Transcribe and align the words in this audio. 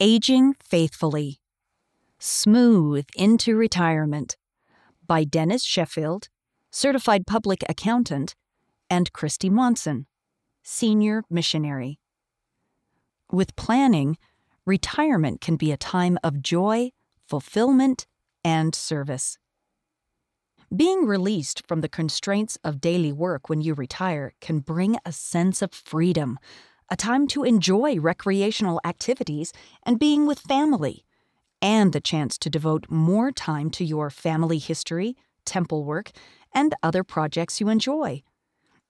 Aging 0.00 0.54
Faithfully 0.62 1.40
Smooth 2.20 3.06
into 3.16 3.56
Retirement 3.56 4.36
by 5.04 5.24
Dennis 5.24 5.64
Sheffield, 5.64 6.28
Certified 6.70 7.26
Public 7.26 7.64
Accountant, 7.68 8.36
and 8.88 9.12
Christy 9.12 9.50
Monson, 9.50 10.06
Senior 10.62 11.24
Missionary. 11.28 11.98
With 13.32 13.56
planning, 13.56 14.18
retirement 14.64 15.40
can 15.40 15.56
be 15.56 15.72
a 15.72 15.76
time 15.76 16.16
of 16.22 16.42
joy, 16.42 16.92
fulfillment, 17.26 18.06
and 18.44 18.76
service. 18.76 19.36
Being 20.74 21.06
released 21.06 21.66
from 21.66 21.80
the 21.80 21.88
constraints 21.88 22.56
of 22.62 22.80
daily 22.80 23.10
work 23.10 23.48
when 23.48 23.62
you 23.62 23.74
retire 23.74 24.32
can 24.40 24.60
bring 24.60 24.96
a 25.04 25.10
sense 25.10 25.60
of 25.60 25.72
freedom, 25.72 26.38
a 26.90 26.96
time 26.96 27.26
to 27.28 27.44
enjoy 27.44 27.98
recreational 27.98 28.80
activities 28.84 29.52
and 29.82 29.98
being 29.98 30.26
with 30.26 30.38
family, 30.38 31.04
and 31.60 31.92
the 31.92 32.00
chance 32.00 32.38
to 32.38 32.50
devote 32.50 32.86
more 32.88 33.30
time 33.32 33.70
to 33.70 33.84
your 33.84 34.10
family 34.10 34.58
history, 34.58 35.16
temple 35.44 35.84
work, 35.84 36.10
and 36.54 36.74
other 36.82 37.04
projects 37.04 37.60
you 37.60 37.68
enjoy. 37.68 38.22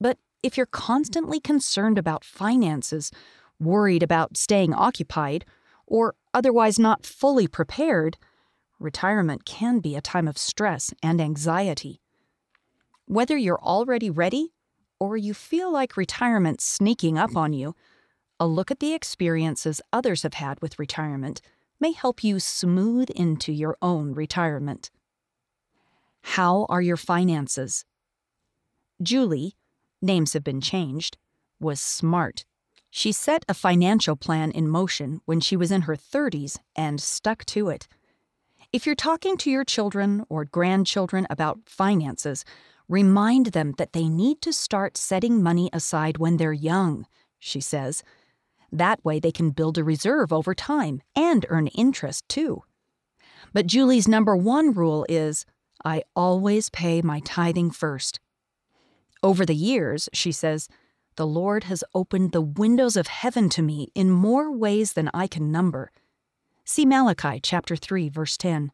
But 0.00 0.18
if 0.42 0.56
you're 0.56 0.66
constantly 0.66 1.40
concerned 1.40 1.98
about 1.98 2.24
finances, 2.24 3.10
worried 3.58 4.02
about 4.02 4.36
staying 4.36 4.74
occupied, 4.74 5.44
or 5.86 6.14
otherwise 6.32 6.78
not 6.78 7.04
fully 7.04 7.48
prepared, 7.48 8.16
retirement 8.78 9.44
can 9.44 9.80
be 9.80 9.96
a 9.96 10.00
time 10.00 10.28
of 10.28 10.38
stress 10.38 10.94
and 11.02 11.20
anxiety. 11.20 12.00
Whether 13.06 13.36
you're 13.36 13.60
already 13.60 14.10
ready 14.10 14.52
or 15.00 15.16
you 15.16 15.34
feel 15.34 15.72
like 15.72 15.96
retirement's 15.96 16.64
sneaking 16.64 17.18
up 17.18 17.36
on 17.36 17.52
you, 17.52 17.74
a 18.40 18.46
look 18.46 18.70
at 18.70 18.80
the 18.80 18.94
experiences 18.94 19.80
others 19.92 20.22
have 20.22 20.34
had 20.34 20.60
with 20.60 20.78
retirement 20.78 21.40
may 21.80 21.92
help 21.92 22.24
you 22.24 22.40
smooth 22.40 23.10
into 23.10 23.52
your 23.52 23.76
own 23.80 24.12
retirement. 24.12 24.90
How 26.22 26.66
are 26.68 26.82
your 26.82 26.96
finances? 26.96 27.84
Julie, 29.02 29.54
names 30.02 30.32
have 30.32 30.44
been 30.44 30.60
changed, 30.60 31.16
was 31.60 31.80
smart. 31.80 32.44
She 32.90 33.12
set 33.12 33.44
a 33.48 33.54
financial 33.54 34.16
plan 34.16 34.50
in 34.50 34.68
motion 34.68 35.20
when 35.24 35.40
she 35.40 35.56
was 35.56 35.70
in 35.70 35.82
her 35.82 35.96
30s 35.96 36.58
and 36.74 37.00
stuck 37.00 37.44
to 37.46 37.68
it. 37.68 37.86
If 38.72 38.86
you're 38.86 38.94
talking 38.94 39.36
to 39.38 39.50
your 39.50 39.64
children 39.64 40.24
or 40.28 40.44
grandchildren 40.44 41.26
about 41.30 41.60
finances, 41.66 42.44
remind 42.88 43.46
them 43.46 43.74
that 43.78 43.92
they 43.92 44.08
need 44.08 44.40
to 44.42 44.52
start 44.52 44.96
setting 44.96 45.42
money 45.42 45.70
aside 45.72 46.18
when 46.18 46.36
they're 46.36 46.52
young, 46.52 47.06
she 47.38 47.60
says. 47.60 48.02
That 48.72 49.04
way 49.04 49.20
they 49.20 49.32
can 49.32 49.50
build 49.50 49.78
a 49.78 49.84
reserve 49.84 50.32
over 50.32 50.54
time 50.54 51.02
and 51.14 51.46
earn 51.48 51.68
interest 51.68 52.28
too. 52.28 52.62
But 53.52 53.66
Julie's 53.66 54.08
number 54.08 54.36
one 54.36 54.72
rule 54.72 55.06
is 55.08 55.46
I 55.84 56.02
always 56.16 56.70
pay 56.70 57.02
my 57.02 57.20
tithing 57.20 57.70
first. 57.70 58.20
Over 59.22 59.46
the 59.46 59.54
years, 59.54 60.08
she 60.12 60.32
says, 60.32 60.68
the 61.16 61.26
Lord 61.26 61.64
has 61.64 61.82
opened 61.94 62.30
the 62.30 62.40
windows 62.40 62.96
of 62.96 63.08
heaven 63.08 63.48
to 63.50 63.62
me 63.62 63.88
in 63.94 64.10
more 64.10 64.52
ways 64.52 64.92
than 64.92 65.10
I 65.12 65.26
can 65.26 65.50
number. 65.50 65.90
See 66.64 66.86
Malachi 66.86 67.40
chapter 67.42 67.74
3 67.74 68.08
verse 68.08 68.36
10. 68.36 68.70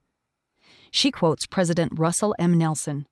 She 0.91 1.11
quotes 1.11 1.47
President 1.47 1.93
Russell 1.99 2.35
M. 2.39 2.59
Nelson. 2.59 3.07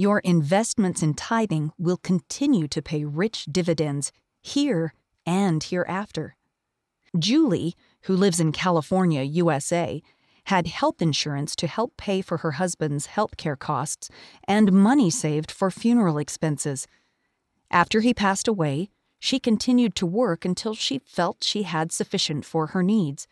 Your 0.00 0.20
investments 0.20 1.02
in 1.02 1.12
tithing 1.12 1.72
will 1.76 1.98
continue 1.98 2.66
to 2.68 2.80
pay 2.80 3.04
rich 3.04 3.44
dividends 3.44 4.12
here 4.40 4.94
and 5.26 5.62
hereafter. 5.62 6.36
Julie, 7.18 7.74
who 8.04 8.16
lives 8.16 8.40
in 8.40 8.50
California, 8.50 9.20
USA, 9.20 10.00
had 10.44 10.68
health 10.68 11.02
insurance 11.02 11.54
to 11.56 11.66
help 11.66 11.98
pay 11.98 12.22
for 12.22 12.38
her 12.38 12.52
husband's 12.52 13.12
health 13.12 13.36
care 13.36 13.56
costs 13.56 14.08
and 14.44 14.72
money 14.72 15.10
saved 15.10 15.50
for 15.50 15.70
funeral 15.70 16.16
expenses. 16.16 16.86
After 17.70 18.00
he 18.00 18.14
passed 18.14 18.48
away, 18.48 18.88
she 19.18 19.38
continued 19.38 19.94
to 19.96 20.06
work 20.06 20.46
until 20.46 20.74
she 20.74 21.00
felt 21.00 21.44
she 21.44 21.64
had 21.64 21.92
sufficient 21.92 22.46
for 22.46 22.68
her 22.68 22.82
needs. 22.82 23.28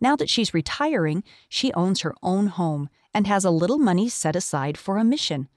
Now 0.00 0.16
that 0.16 0.30
she's 0.30 0.54
retiring, 0.54 1.22
she 1.50 1.70
owns 1.74 2.00
her 2.00 2.14
own 2.22 2.46
home 2.46 2.88
and 3.12 3.26
has 3.26 3.44
a 3.44 3.50
little 3.50 3.78
money 3.78 4.08
set 4.08 4.34
aside 4.34 4.78
for 4.78 4.96
a 4.96 5.04
mission. 5.04 5.50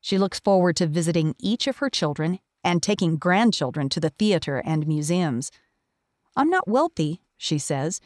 She 0.00 0.18
looks 0.18 0.40
forward 0.40 0.76
to 0.76 0.86
visiting 0.86 1.34
each 1.38 1.66
of 1.66 1.78
her 1.78 1.90
children 1.90 2.38
and 2.64 2.82
taking 2.82 3.16
grandchildren 3.16 3.88
to 3.90 4.00
the 4.00 4.10
theater 4.10 4.62
and 4.64 4.86
museums. 4.86 5.50
I'm 6.36 6.50
not 6.50 6.68
wealthy, 6.68 7.22
she 7.36 7.58
says, 7.58 8.00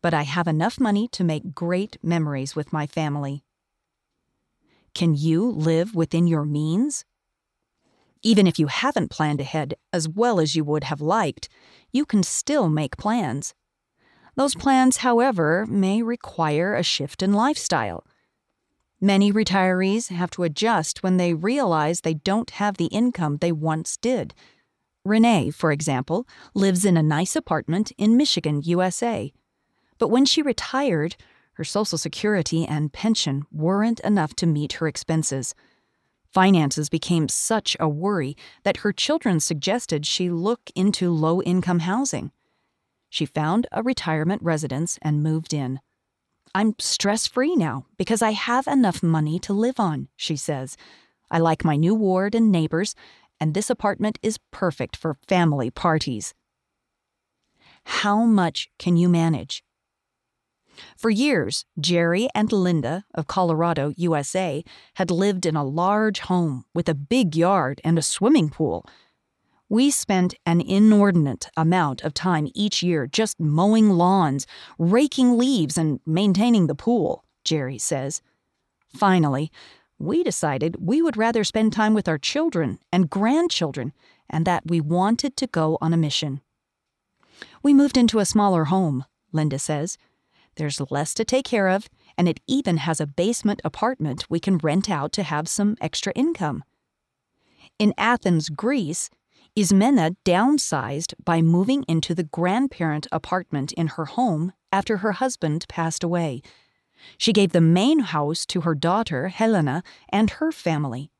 but 0.00 0.14
I 0.14 0.22
have 0.22 0.46
enough 0.46 0.78
money 0.80 1.08
to 1.08 1.24
make 1.24 1.54
great 1.54 1.96
memories 2.02 2.54
with 2.54 2.72
my 2.72 2.86
family. 2.86 3.44
Can 4.94 5.14
you 5.14 5.48
live 5.48 5.94
within 5.94 6.26
your 6.26 6.44
means? 6.44 7.04
Even 8.22 8.46
if 8.46 8.58
you 8.58 8.66
haven't 8.66 9.10
planned 9.10 9.40
ahead 9.40 9.74
as 9.92 10.08
well 10.08 10.40
as 10.40 10.56
you 10.56 10.64
would 10.64 10.84
have 10.84 11.00
liked, 11.00 11.48
you 11.92 12.04
can 12.04 12.22
still 12.22 12.68
make 12.68 12.96
plans. 12.96 13.54
Those 14.34 14.54
plans, 14.54 14.98
however, 14.98 15.66
may 15.68 16.02
require 16.02 16.74
a 16.74 16.82
shift 16.82 17.22
in 17.22 17.32
lifestyle. 17.32 18.04
Many 19.00 19.32
retirees 19.32 20.08
have 20.08 20.30
to 20.32 20.42
adjust 20.42 21.02
when 21.02 21.18
they 21.18 21.32
realize 21.32 22.00
they 22.00 22.14
don't 22.14 22.50
have 22.50 22.76
the 22.76 22.86
income 22.86 23.36
they 23.36 23.52
once 23.52 23.96
did. 23.96 24.34
Renee, 25.04 25.50
for 25.50 25.70
example, 25.70 26.26
lives 26.52 26.84
in 26.84 26.96
a 26.96 27.02
nice 27.02 27.36
apartment 27.36 27.92
in 27.96 28.16
Michigan, 28.16 28.60
USA. 28.64 29.32
But 29.98 30.08
when 30.08 30.24
she 30.24 30.42
retired, 30.42 31.16
her 31.52 31.64
Social 31.64 31.98
Security 31.98 32.66
and 32.66 32.92
pension 32.92 33.44
weren't 33.52 34.00
enough 34.00 34.34
to 34.36 34.46
meet 34.46 34.74
her 34.74 34.88
expenses. 34.88 35.54
Finances 36.32 36.88
became 36.88 37.28
such 37.28 37.76
a 37.80 37.88
worry 37.88 38.36
that 38.64 38.78
her 38.78 38.92
children 38.92 39.40
suggested 39.40 40.06
she 40.06 40.28
look 40.28 40.70
into 40.74 41.10
low 41.10 41.40
income 41.42 41.80
housing. 41.80 42.32
She 43.08 43.26
found 43.26 43.66
a 43.72 43.82
retirement 43.82 44.42
residence 44.42 44.98
and 45.02 45.22
moved 45.22 45.54
in. 45.54 45.80
I'm 46.58 46.74
stress 46.80 47.28
free 47.28 47.54
now 47.54 47.86
because 47.98 48.20
I 48.20 48.32
have 48.32 48.66
enough 48.66 49.00
money 49.00 49.38
to 49.38 49.52
live 49.52 49.78
on, 49.78 50.08
she 50.16 50.34
says. 50.34 50.76
I 51.30 51.38
like 51.38 51.64
my 51.64 51.76
new 51.76 51.94
ward 51.94 52.34
and 52.34 52.50
neighbors, 52.50 52.96
and 53.38 53.54
this 53.54 53.70
apartment 53.70 54.18
is 54.24 54.40
perfect 54.50 54.96
for 54.96 55.14
family 55.28 55.70
parties. 55.70 56.34
How 57.84 58.24
much 58.24 58.70
can 58.76 58.96
you 58.96 59.08
manage? 59.08 59.62
For 60.96 61.10
years, 61.10 61.64
Jerry 61.78 62.28
and 62.34 62.50
Linda 62.50 63.04
of 63.14 63.28
Colorado, 63.28 63.92
USA, 63.96 64.64
had 64.94 65.12
lived 65.12 65.46
in 65.46 65.54
a 65.54 65.62
large 65.62 66.18
home 66.18 66.64
with 66.74 66.88
a 66.88 66.94
big 66.94 67.36
yard 67.36 67.80
and 67.84 67.96
a 67.96 68.02
swimming 68.02 68.50
pool. 68.50 68.84
We 69.70 69.90
spent 69.90 70.34
an 70.46 70.62
inordinate 70.62 71.48
amount 71.56 72.02
of 72.02 72.14
time 72.14 72.48
each 72.54 72.82
year 72.82 73.06
just 73.06 73.38
mowing 73.38 73.90
lawns, 73.90 74.46
raking 74.78 75.36
leaves, 75.36 75.76
and 75.76 76.00
maintaining 76.06 76.68
the 76.68 76.74
pool, 76.74 77.24
Jerry 77.44 77.76
says. 77.76 78.22
Finally, 78.94 79.52
we 79.98 80.22
decided 80.22 80.76
we 80.80 81.02
would 81.02 81.18
rather 81.18 81.44
spend 81.44 81.72
time 81.72 81.92
with 81.92 82.08
our 82.08 82.18
children 82.18 82.78
and 82.90 83.10
grandchildren 83.10 83.92
and 84.30 84.46
that 84.46 84.62
we 84.66 84.80
wanted 84.80 85.36
to 85.36 85.46
go 85.46 85.76
on 85.80 85.92
a 85.92 85.98
mission. 85.98 86.40
We 87.62 87.74
moved 87.74 87.96
into 87.96 88.20
a 88.20 88.24
smaller 88.24 88.66
home, 88.66 89.04
Linda 89.32 89.58
says. 89.58 89.98
There's 90.56 90.80
less 90.90 91.12
to 91.14 91.24
take 91.24 91.44
care 91.44 91.68
of, 91.68 91.88
and 92.16 92.26
it 92.26 92.40
even 92.46 92.78
has 92.78 93.00
a 93.00 93.06
basement 93.06 93.60
apartment 93.64 94.26
we 94.30 94.40
can 94.40 94.58
rent 94.58 94.88
out 94.88 95.12
to 95.12 95.22
have 95.22 95.46
some 95.46 95.76
extra 95.80 96.12
income. 96.14 96.64
In 97.78 97.94
Athens, 97.96 98.48
Greece, 98.48 99.10
Ismena 99.58 100.14
downsized 100.24 101.14
by 101.24 101.42
moving 101.42 101.82
into 101.88 102.14
the 102.14 102.22
grandparent 102.22 103.08
apartment 103.10 103.72
in 103.72 103.88
her 103.88 104.04
home 104.04 104.52
after 104.70 104.98
her 104.98 105.10
husband 105.10 105.66
passed 105.68 106.04
away. 106.04 106.42
She 107.16 107.32
gave 107.32 107.50
the 107.50 107.60
main 107.60 107.98
house 107.98 108.46
to 108.46 108.60
her 108.60 108.76
daughter, 108.76 109.26
Helena, 109.26 109.82
and 110.10 110.30
her 110.30 110.52
family. 110.52 111.10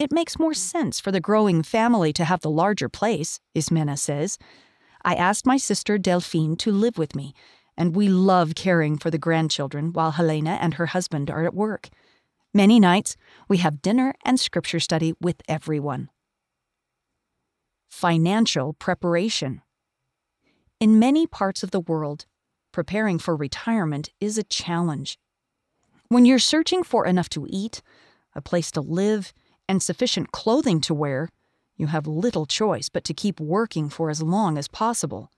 It 0.00 0.10
makes 0.10 0.40
more 0.40 0.54
sense 0.54 0.98
for 0.98 1.12
the 1.12 1.20
growing 1.20 1.62
family 1.62 2.12
to 2.14 2.24
have 2.24 2.40
the 2.40 2.50
larger 2.50 2.88
place, 2.88 3.38
Ismena 3.54 3.96
says. 3.96 4.38
I 5.04 5.14
asked 5.14 5.46
my 5.46 5.56
sister 5.56 5.98
Delphine 5.98 6.56
to 6.56 6.72
live 6.72 6.98
with 6.98 7.14
me, 7.14 7.32
and 7.76 7.94
we 7.94 8.08
love 8.08 8.56
caring 8.56 8.98
for 8.98 9.12
the 9.12 9.18
grandchildren 9.18 9.92
while 9.92 10.10
Helena 10.10 10.58
and 10.60 10.74
her 10.74 10.86
husband 10.86 11.30
are 11.30 11.44
at 11.44 11.54
work. 11.54 11.90
Many 12.52 12.80
nights, 12.80 13.16
we 13.48 13.58
have 13.58 13.82
dinner 13.82 14.14
and 14.24 14.40
scripture 14.40 14.80
study 14.80 15.14
with 15.20 15.42
everyone 15.46 16.08
financial 17.88 18.72
preparation. 18.74 19.62
In 20.80 20.98
many 20.98 21.26
parts 21.26 21.62
of 21.62 21.70
the 21.70 21.80
world, 21.80 22.26
preparing 22.72 23.18
for 23.18 23.34
retirement 23.34 24.10
is 24.20 24.36
a 24.36 24.42
challenge. 24.42 25.18
When 26.08 26.24
you're 26.24 26.38
searching 26.38 26.82
for 26.82 27.06
enough 27.06 27.28
to 27.30 27.46
eat, 27.48 27.82
a 28.34 28.42
place 28.42 28.70
to 28.72 28.80
live, 28.80 29.32
and 29.68 29.82
sufficient 29.82 30.30
clothing 30.32 30.80
to 30.82 30.94
wear, 30.94 31.30
you 31.76 31.88
have 31.88 32.06
little 32.06 32.46
choice 32.46 32.88
but 32.88 33.04
to 33.04 33.14
keep 33.14 33.40
working 33.40 33.88
for 33.88 34.10
as 34.10 34.22
long 34.22 34.58
as 34.58 34.68
possible. 34.68 35.30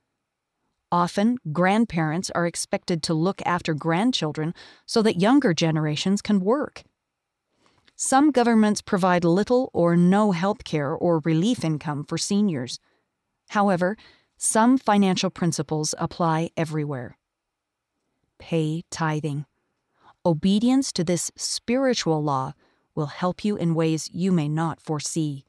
Often, 0.91 1.39
grandparents 1.53 2.31
are 2.35 2.47
expected 2.47 3.03
to 3.05 3.15
look 3.15 3.43
after 3.45 3.75
grandchildren 3.75 4.55
so 4.87 5.03
that 5.03 5.21
younger 5.21 5.53
generations 5.53 6.23
can 6.23 6.41
work. 6.41 6.83
Some 8.01 8.31
governments 8.31 8.81
provide 8.81 9.25
little 9.25 9.71
or 9.73 9.97
no 9.97 10.31
health 10.31 10.63
care 10.63 10.93
or 10.93 11.19
relief 11.25 11.65
income 11.65 12.05
for 12.05 12.17
seniors. 12.17 12.79
However, 13.49 13.97
some 14.37 14.79
financial 14.79 15.31
principles 15.31 15.97
apply 15.99 16.51
everywhere. 16.57 17.19
Pay 18.39 18.85
tithing. 18.89 19.47
Obedience 20.25 20.93
to 20.93 21.03
this 21.03 21.33
spiritual 21.35 22.23
law 22.23 22.53
will 22.95 23.07
help 23.07 23.45
you 23.45 23.57
in 23.57 23.75
ways 23.75 24.09
you 24.13 24.31
may 24.31 24.49
not 24.49 24.81
foresee. 24.81 25.45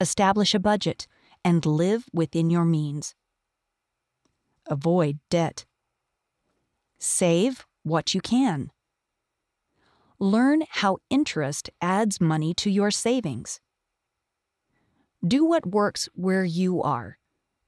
Establish 0.00 0.54
a 0.54 0.60
budget 0.60 1.08
and 1.44 1.66
live 1.66 2.04
within 2.12 2.48
your 2.48 2.64
means. 2.64 3.16
Avoid 4.68 5.18
debt. 5.30 5.64
Save 7.00 7.66
what 7.82 8.14
you 8.14 8.20
can. 8.20 8.70
Learn 10.20 10.62
how 10.68 10.98
interest 11.10 11.70
adds 11.80 12.20
money 12.20 12.52
to 12.54 12.68
your 12.68 12.90
savings. 12.90 13.60
Do 15.24 15.44
what 15.44 15.64
works 15.64 16.08
where 16.14 16.44
you 16.44 16.82
are. 16.82 17.18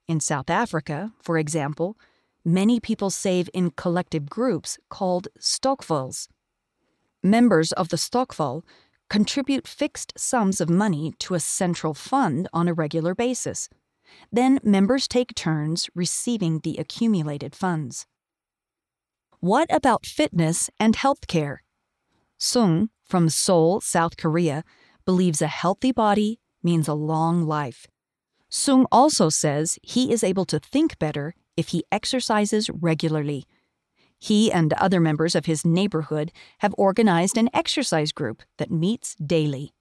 In 0.08 0.18
South 0.18 0.50
Africa, 0.50 1.12
for 1.20 1.38
example, 1.38 1.96
many 2.44 2.80
people 2.80 3.10
save 3.10 3.48
in 3.54 3.70
collective 3.70 4.28
groups 4.28 4.78
called 4.88 5.28
stokvels. 5.38 6.28
Members 7.22 7.70
of 7.72 7.90
the 7.90 7.96
stokvel 7.96 8.64
contribute 9.08 9.68
fixed 9.68 10.12
sums 10.16 10.60
of 10.60 10.68
money 10.68 11.14
to 11.20 11.34
a 11.34 11.40
central 11.40 11.94
fund 11.94 12.48
on 12.52 12.66
a 12.66 12.74
regular 12.74 13.14
basis. 13.14 13.68
Then 14.32 14.58
members 14.64 15.06
take 15.06 15.36
turns 15.36 15.88
receiving 15.94 16.58
the 16.60 16.78
accumulated 16.78 17.54
funds. 17.54 18.06
What 19.38 19.72
about 19.72 20.04
fitness 20.04 20.68
and 20.80 20.96
health 20.96 21.28
care? 21.28 21.62
Sung 22.40 22.88
from 23.04 23.28
Seoul, 23.28 23.80
South 23.82 24.16
Korea, 24.16 24.64
believes 25.04 25.42
a 25.42 25.46
healthy 25.46 25.92
body 25.92 26.40
means 26.62 26.88
a 26.88 26.94
long 26.94 27.46
life. 27.46 27.86
Sung 28.48 28.86
also 28.90 29.28
says 29.28 29.78
he 29.82 30.10
is 30.10 30.24
able 30.24 30.46
to 30.46 30.58
think 30.58 30.98
better 30.98 31.34
if 31.56 31.68
he 31.68 31.84
exercises 31.92 32.70
regularly. 32.70 33.44
He 34.18 34.50
and 34.50 34.72
other 34.74 35.00
members 35.00 35.34
of 35.34 35.46
his 35.46 35.64
neighborhood 35.64 36.32
have 36.58 36.74
organized 36.78 37.36
an 37.36 37.50
exercise 37.52 38.10
group 38.10 38.42
that 38.56 38.70
meets 38.70 39.14
daily. 39.16 39.72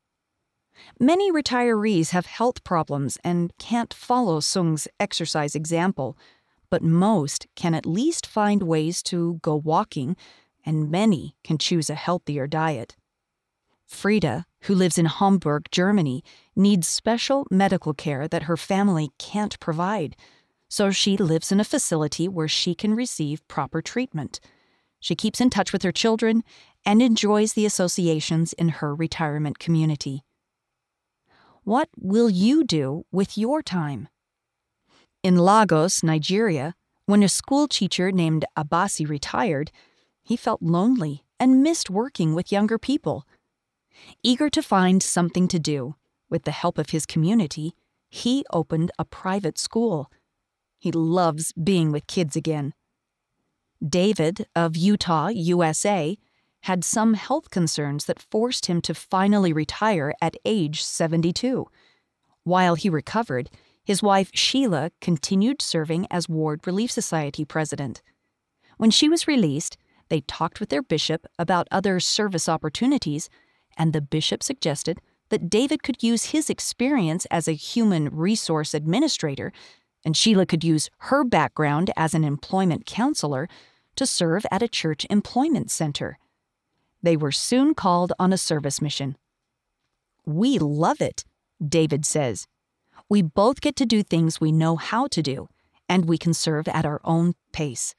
Many 1.00 1.32
retirees 1.32 2.10
have 2.10 2.26
health 2.26 2.64
problems 2.64 3.18
and 3.24 3.54
can't 3.58 3.94
follow 3.94 4.40
Sung's 4.40 4.88
exercise 5.00 5.56
example, 5.56 6.18
but 6.70 6.84
most 6.84 7.48
can 7.56 7.74
at 7.74 7.86
least 7.86 8.28
find 8.28 8.64
ways 8.64 9.02
to 9.04 9.40
go 9.42 9.56
walking 9.56 10.16
and 10.66 10.92
many 10.92 11.36
can 11.44 11.58
choose 11.58 11.90
a 11.90 11.96
healthier 11.96 12.48
diet. 12.48 12.96
Frida, 13.86 14.46
who 14.62 14.76
lives 14.76 14.98
in 14.98 15.06
Hamburg, 15.06 15.66
Germany, 15.72 16.24
needs 16.56 16.88
special 16.88 17.48
medical 17.50 17.94
care 17.94 18.28
that 18.28 18.44
her 18.44 18.58
family 18.58 19.12
can't 19.18 19.60
provide, 19.60 20.16
so 20.68 20.92
she 20.92 21.18
lives 21.18 21.52
in 21.52 21.60
a 21.60 21.64
facility 21.64 22.28
where 22.28 22.48
she 22.48 22.76
can 22.76 22.94
receive 22.94 23.48
proper 23.48 23.82
treatment. 23.82 24.40
She 25.00 25.16
keeps 25.16 25.42
in 25.42 25.50
touch 25.50 25.74
with 25.74 25.82
her 25.84 25.92
children 25.92 26.44
and 26.86 27.02
enjoys 27.02 27.54
the 27.54 27.66
associations 27.66 28.54
in 28.54 28.70
her 28.70 28.94
retirement 28.94 29.58
community. 29.58 30.24
What 31.64 31.90
will 31.98 32.30
you 32.30 32.64
do 32.64 33.06
with 33.12 33.38
your 33.38 33.62
time? 33.62 34.08
In 35.24 35.38
Lagos, 35.38 36.04
Nigeria, 36.04 36.76
when 37.06 37.24
a 37.24 37.30
school 37.30 37.68
teacher 37.68 38.12
named 38.12 38.46
Abasi 38.56 39.08
retired, 39.08 39.72
he 40.30 40.38
felt 40.38 40.62
lonely 40.62 41.24
and 41.40 41.64
missed 41.64 41.90
working 41.90 42.36
with 42.36 42.52
younger 42.52 42.78
people. 42.78 43.26
Eager 44.22 44.48
to 44.48 44.62
find 44.62 45.02
something 45.02 45.48
to 45.48 45.58
do, 45.58 45.96
with 46.30 46.44
the 46.44 46.52
help 46.52 46.78
of 46.78 46.92
his 46.92 47.08
community, 47.08 47.74
he 48.12 48.46
opened 48.54 48.92
a 49.00 49.06
private 49.06 49.58
school. 49.58 50.12
He 50.78 50.92
loves 50.92 51.52
being 51.54 51.92
with 51.92 52.06
kids 52.06 52.36
again. 52.36 52.76
David 53.84 54.46
of 54.56 54.78
Utah, 54.78 55.30
USA, 55.30 56.16
had 56.62 56.84
some 56.84 57.16
health 57.16 57.50
concerns 57.50 58.06
that 58.06 58.22
forced 58.22 58.68
him 58.68 58.82
to 58.82 58.94
finally 58.94 59.52
retire 59.52 60.14
at 60.22 60.38
age 60.46 60.84
72. 60.84 61.66
While 62.44 62.76
he 62.76 62.88
recovered, 62.88 63.50
his 63.84 64.04
wife 64.04 64.30
Sheila 64.36 64.92
continued 65.02 65.60
serving 65.60 66.06
as 66.12 66.30
Ward 66.30 66.68
Relief 66.68 66.92
Society 66.92 67.46
president. 67.46 68.04
When 68.78 68.92
she 68.92 69.10
was 69.10 69.28
released, 69.28 69.76
they 70.10 70.22
talked 70.22 70.60
with 70.60 70.70
their 70.70 70.82
bishop 70.82 71.26
about 71.38 71.68
other 71.72 72.00
service 72.00 72.50
opportunities, 72.50 73.30
and 73.78 73.94
the 73.94 74.02
bishop 74.02 74.44
suggested 74.44 75.00
that 75.30 75.50
David 75.50 75.84
could 75.84 76.04
use 76.04 76.26
his 76.26 76.50
experience 76.50 77.26
as 77.32 77.48
a 77.48 77.54
human 77.54 78.10
resource 78.10 78.74
administrator, 78.74 79.52
and 80.04 80.18
Sheila 80.18 80.46
could 80.46 80.64
use 80.64 80.90
her 80.98 81.24
background 81.24 81.92
as 81.96 82.14
an 82.14 82.24
employment 82.24 82.86
counselor 82.86 83.48
to 83.96 84.06
serve 84.06 84.46
at 84.52 84.64
a 84.64 84.68
church 84.68 85.06
employment 85.10 85.70
center. 85.72 86.18
They 87.02 87.16
were 87.16 87.32
soon 87.32 87.74
called 87.74 88.14
on 88.20 88.34
a 88.34 88.38
service 88.38 88.82
mission. 88.82 89.18
We 90.26 90.58
love 90.60 91.02
it, 91.02 91.24
David 91.66 92.06
says. 92.06 92.48
We 93.08 93.22
both 93.22 93.62
get 93.62 93.76
to 93.78 93.86
do 93.86 94.04
things 94.04 94.40
we 94.42 94.52
know 94.52 94.76
how 94.76 95.08
to 95.08 95.22
do, 95.22 95.50
and 95.88 96.06
we 96.06 96.18
can 96.18 96.34
serve 96.34 96.68
at 96.68 96.86
our 96.86 97.02
own 97.04 97.34
pace. 97.52 97.96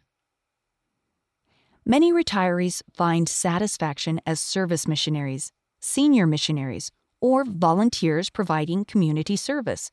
Many 1.91 2.13
retirees 2.13 2.85
find 2.95 3.29
satisfaction 3.29 4.21
as 4.25 4.39
service 4.39 4.87
missionaries, 4.87 5.51
senior 5.81 6.25
missionaries, 6.25 6.93
or 7.21 7.45
volunteers 7.45 8.31
providing 8.31 8.85
community 8.85 9.35
service. 9.35 9.91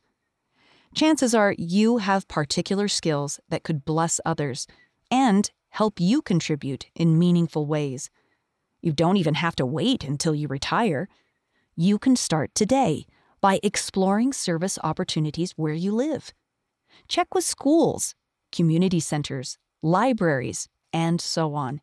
Chances 0.94 1.33
are 1.33 1.55
you 1.57 1.97
have 1.97 2.27
particular 2.27 2.88
skills 2.88 3.39
that 3.49 3.63
could 3.63 3.83
bless 3.83 4.21
others 4.23 4.67
and 5.09 5.49
help 5.69 5.99
you 5.99 6.21
contribute 6.21 6.85
in 6.94 7.17
meaningful 7.17 7.65
ways. 7.65 8.11
You 8.79 8.91
don't 8.91 9.17
even 9.17 9.33
have 9.33 9.55
to 9.55 9.65
wait 9.65 10.03
until 10.03 10.35
you 10.35 10.47
retire. 10.47 11.09
You 11.75 11.97
can 11.97 12.15
start 12.15 12.53
today 12.53 13.07
by 13.41 13.59
exploring 13.63 14.33
service 14.33 14.77
opportunities 14.83 15.53
where 15.53 15.73
you 15.73 15.95
live. 15.95 16.31
Check 17.07 17.33
with 17.33 17.44
schools, 17.44 18.13
community 18.51 18.99
centers, 18.99 19.57
libraries, 19.81 20.69
and 20.94 21.19
so 21.19 21.56
on 21.56 21.81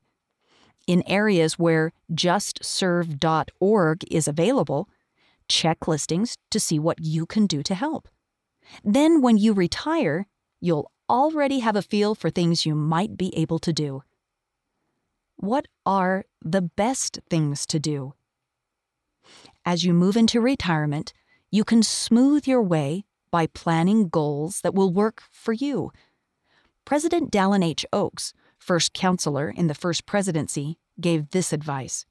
in 0.87 1.03
areas 1.07 1.59
where 1.59 1.93
justserve.org 2.13 4.05
is 4.11 4.29
available, 4.29 4.89
check 5.49 5.89
listings 5.89 6.37
to 6.51 6.61
see 6.61 6.79
what 6.79 7.01
you 7.01 7.27
can 7.27 7.47
do 7.47 7.63
to 7.63 7.75
help. 7.75 8.09
Then, 8.83 9.21
when 9.21 9.37
you 9.37 9.53
retire, 9.53 10.27
you'll 10.61 10.91
already 11.09 11.59
have 11.61 11.77
a 11.77 11.83
feel 11.83 12.15
for 12.15 12.31
things 12.31 12.65
you 12.65 12.75
might 12.75 13.17
be 13.17 13.37
able 13.37 13.59
to 13.61 13.73
do. 13.73 14.03
What 15.37 15.67
are 15.85 16.25
the 16.41 16.63
best 16.63 17.19
things 17.29 17.67
to 17.67 17.79
do? 17.79 18.15
As 19.65 19.85
you 19.85 19.93
move 19.93 20.17
into 20.17 20.41
retirement, 20.41 21.13
you 21.51 21.65
can 21.65 21.83
smooth 21.83 22.47
your 22.47 22.63
way 22.63 23.05
by 23.31 23.47
planning 23.47 24.09
goals 24.09 24.61
that 24.61 24.75
will 24.75 24.93
work 24.93 25.23
for 25.31 25.53
you. 25.53 25.91
President 26.85 27.31
Dallin 27.31 27.65
H. 27.65 27.85
Oaks 27.93 28.33
first 28.65 28.95
counselor 28.95 29.51
in 29.51 29.67
the 29.67 29.75
first 29.75 30.07
presidency, 30.07 30.79
gave 30.99 31.31
this 31.31 31.53
advice 31.53 32.07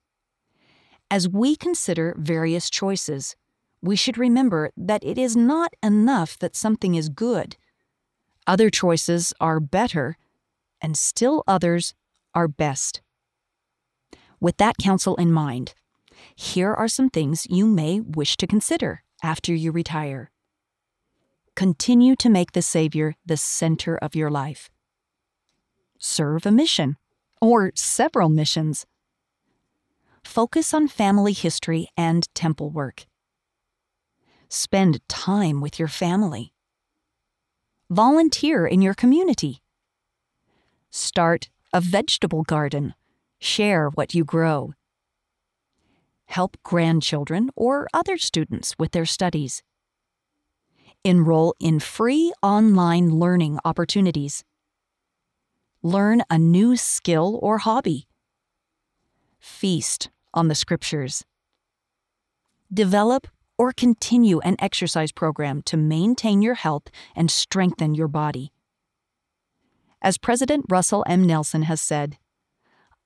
As 1.10 1.28
we 1.28 1.56
consider 1.56 2.16
various 2.18 2.70
choices, 2.70 3.36
we 3.82 3.96
should 3.96 4.18
remember 4.18 4.72
that 4.78 5.04
it 5.04 5.18
is 5.18 5.36
not 5.36 5.74
enough 5.82 6.38
that 6.40 6.56
something 6.56 6.96
is 6.96 7.10
good. 7.10 7.58
Other 8.46 8.70
choices 8.70 9.34
are 9.40 9.60
better, 9.60 10.18
and 10.80 10.98
still 10.98 11.44
others 11.48 11.94
are 12.34 12.48
best. 12.48 13.02
With 14.40 14.58
that 14.58 14.78
counsel 14.78 15.16
in 15.16 15.32
mind, 15.32 15.74
here 16.36 16.74
are 16.74 16.88
some 16.88 17.10
things 17.10 17.48
you 17.50 17.66
may 17.66 18.00
wish 18.00 18.38
to 18.38 18.48
consider 18.48 19.04
after 19.24 19.54
you 19.54 19.72
retire. 19.72 20.32
Continue 21.56 22.16
to 22.18 22.30
make 22.30 22.52
the 22.52 22.62
Savior 22.62 23.16
the 23.26 23.38
center 23.38 23.98
of 23.98 24.16
your 24.16 24.30
life 24.30 24.70
serve 26.04 26.46
a 26.46 26.52
mission 26.52 26.98
or 27.42 27.72
several 27.76 28.30
missions. 28.30 28.86
Focus 30.24 30.74
on 30.74 30.88
family 30.88 31.34
history 31.34 31.88
and 31.98 32.28
temple 32.36 32.70
work. 32.70 33.06
Spend 34.50 35.00
time 35.08 35.62
with 35.62 35.80
your 35.80 35.88
family. 35.88 36.54
Volunteer 37.90 38.68
in 38.68 38.82
your 38.82 38.94
community. 38.94 39.62
Start 40.90 41.50
a 41.74 41.82
vegetable 41.82 42.44
garden. 42.44 42.94
Share 43.40 43.90
what 43.90 44.14
you 44.14 44.24
grow. 44.24 44.74
Help 46.26 46.58
grandchildren 46.64 47.50
or 47.56 47.88
other 47.94 48.18
students 48.18 48.76
with 48.80 48.92
their 48.92 49.06
studies. 49.06 49.64
Enroll 51.04 51.54
in 51.60 51.80
free 51.80 52.32
online 52.42 53.20
learning 53.20 53.60
opportunities 53.66 54.44
Learn 55.86 56.22
a 56.30 56.38
new 56.38 56.78
skill 56.78 57.38
or 57.42 57.58
hobby. 57.58 58.08
Feast 59.38 60.10
on 60.34 60.48
the 60.48 60.56
scriptures. 60.56 61.26
Develop 62.74 63.28
or 63.58 63.74
continue 63.74 64.40
an 64.40 64.56
exercise 64.60 65.12
program 65.12 65.62
to 65.64 65.76
maintain 65.76 66.42
your 66.42 66.54
health 66.54 66.84
and 67.18 67.30
strengthen 67.30 67.96
your 67.96 68.08
body. 68.08 68.54
As 70.02 70.18
President 70.18 70.66
Russell 70.70 71.04
M. 71.06 71.28
Nelson 71.28 71.64
has 71.64 71.82
said, 71.82 72.18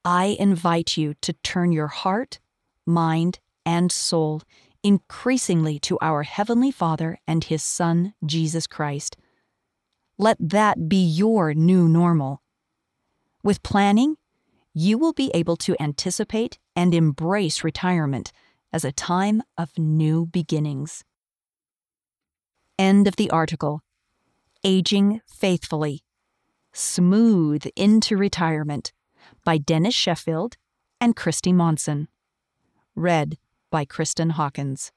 I 0.06 0.38
invite 0.40 0.98
you 0.98 1.16
to 1.22 1.34
turn 1.34 1.72
your 1.72 1.88
heart, 1.88 2.40
mind, 2.86 3.40
and 3.66 3.92
soul 3.92 4.44
increasingly 4.84 5.80
to 5.80 5.98
our 6.00 6.22
Heavenly 6.22 6.70
Father 6.70 7.18
and 7.28 7.44
His 7.44 7.64
Son, 7.64 8.14
Jesus 8.24 8.68
Christ. 8.68 9.18
Let 10.20 10.38
that 10.40 10.88
be 10.88 11.04
your 11.04 11.56
new 11.56 11.90
normal. 11.90 12.44
With 13.48 13.64
planning, 13.64 14.18
you 14.74 14.98
will 14.98 15.14
be 15.14 15.32
able 15.34 15.56
to 15.68 15.82
anticipate 15.82 16.60
and 16.76 16.94
embrace 16.94 17.64
retirement 17.64 18.34
as 18.74 18.84
a 18.84 18.92
time 18.92 19.42
of 19.58 19.78
new 19.78 20.26
beginnings. 20.26 21.06
End 22.78 23.08
of 23.08 23.16
the 23.16 23.30
article. 23.30 23.84
Aging 24.66 25.22
Faithfully 25.26 26.04
Smooth 26.74 27.66
into 27.78 28.18
Retirement 28.18 28.92
by 29.46 29.58
Dennis 29.58 29.96
Sheffield 29.96 30.58
and 31.00 31.16
Christy 31.16 31.54
Monson. 31.54 32.10
Read 32.96 33.38
by 33.72 33.86
Kristen 33.86 34.32
Hawkins. 34.32 34.92